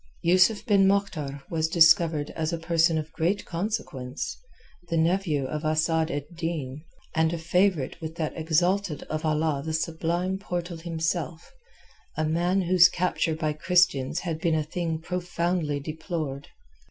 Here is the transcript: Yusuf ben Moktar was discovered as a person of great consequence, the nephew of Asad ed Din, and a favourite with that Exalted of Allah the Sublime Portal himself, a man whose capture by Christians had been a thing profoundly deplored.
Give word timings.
Yusuf 0.23 0.65
ben 0.65 0.87
Moktar 0.87 1.43
was 1.51 1.67
discovered 1.67 2.31
as 2.31 2.51
a 2.51 2.57
person 2.57 2.97
of 2.97 3.11
great 3.11 3.45
consequence, 3.45 4.35
the 4.89 4.97
nephew 4.97 5.45
of 5.45 5.63
Asad 5.63 6.09
ed 6.09 6.25
Din, 6.33 6.81
and 7.13 7.31
a 7.31 7.37
favourite 7.37 8.01
with 8.01 8.15
that 8.15 8.35
Exalted 8.35 9.03
of 9.11 9.23
Allah 9.23 9.61
the 9.63 9.73
Sublime 9.73 10.39
Portal 10.39 10.77
himself, 10.77 11.53
a 12.17 12.25
man 12.25 12.61
whose 12.63 12.89
capture 12.89 13.35
by 13.35 13.53
Christians 13.53 14.21
had 14.21 14.41
been 14.41 14.55
a 14.55 14.63
thing 14.63 14.97
profoundly 14.97 15.79
deplored. 15.79 16.47